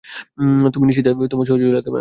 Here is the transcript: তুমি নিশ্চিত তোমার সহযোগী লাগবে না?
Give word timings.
তুমি 0.73 0.85
নিশ্চিত 0.87 1.07
তোমার 1.31 1.45
সহযোগী 1.45 1.71
লাগবে 1.71 1.79
না? 1.79 1.89